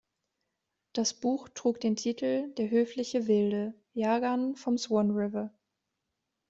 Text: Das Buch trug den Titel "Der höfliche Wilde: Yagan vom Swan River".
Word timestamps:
Das 0.93 1.13
Buch 1.13 1.47
trug 1.49 1.79
den 1.79 1.95
Titel 1.95 2.51
"Der 2.55 2.71
höfliche 2.71 3.27
Wilde: 3.27 3.75
Yagan 3.93 4.55
vom 4.55 4.79
Swan 4.79 5.11
River". 5.11 5.53